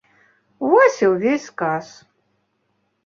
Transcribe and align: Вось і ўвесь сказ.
Вось 0.71 0.97
і 1.05 1.09
ўвесь 1.13 1.45
сказ. 1.51 1.85